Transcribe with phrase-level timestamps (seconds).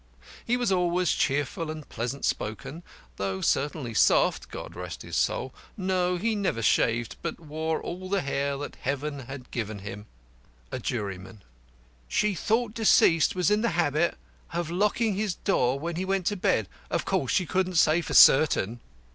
[0.43, 2.81] He was always cheerful and pleasant spoken,
[3.17, 5.53] though certainly soft God rest his soul.
[5.77, 10.07] No; he never shaved, but wore all the hair that Heaven had given him.
[10.71, 11.43] By a JURYMAN:
[12.07, 14.17] She thought deceased was in the habit
[14.53, 16.67] of locking his door when he went to bed.
[16.89, 18.79] Of course, she couldn't say for certain.